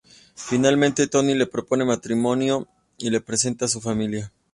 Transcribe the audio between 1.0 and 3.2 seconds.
Tony le propone matrimonio y